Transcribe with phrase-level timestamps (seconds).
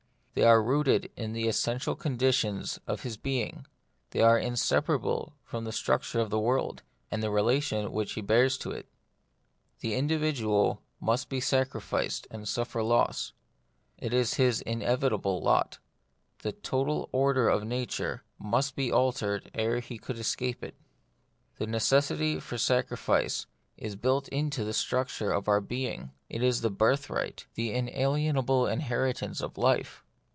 [0.33, 3.67] They are rooted in the essential conditions of his being;
[4.11, 8.21] they are inseparable from the struc ture of the world, and the relations which he
[8.21, 8.87] bears to it.
[9.81, 13.33] The individual must be sacrificed and suffer loss.
[13.97, 15.79] It is his inevitable lot:
[16.43, 20.77] the total order of nature must be altered ere he; could escape it.
[21.57, 24.01] The necessity for sacrifice is The Mystery of Pain.
[24.01, 29.57] built into the structure of our being; it is the birthright, the inalienable inheritance of
[29.57, 30.05] life.